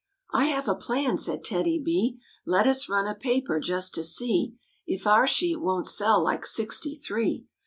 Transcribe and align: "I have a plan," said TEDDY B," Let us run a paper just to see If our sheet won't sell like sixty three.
"I 0.33 0.45
have 0.45 0.67
a 0.67 0.73
plan," 0.73 1.19
said 1.19 1.43
TEDDY 1.43 1.83
B," 1.85 2.17
Let 2.47 2.65
us 2.65 2.89
run 2.89 3.05
a 3.05 3.13
paper 3.13 3.59
just 3.59 3.93
to 3.93 4.03
see 4.03 4.55
If 4.87 5.05
our 5.05 5.27
sheet 5.27 5.61
won't 5.61 5.85
sell 5.87 6.23
like 6.23 6.43
sixty 6.43 6.95
three. 6.95 7.45